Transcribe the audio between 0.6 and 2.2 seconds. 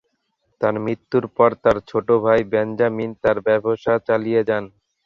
তার মৃত্যুর পর তার ছোট